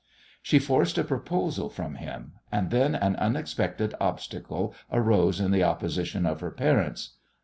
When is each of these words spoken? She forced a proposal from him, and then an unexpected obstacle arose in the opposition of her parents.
She 0.41 0.57
forced 0.57 0.97
a 0.97 1.03
proposal 1.03 1.69
from 1.69 1.93
him, 1.93 2.31
and 2.51 2.71
then 2.71 2.95
an 2.95 3.15
unexpected 3.17 3.93
obstacle 4.01 4.73
arose 4.91 5.39
in 5.39 5.51
the 5.51 5.63
opposition 5.63 6.25
of 6.25 6.39
her 6.39 6.49
parents. 6.49 7.17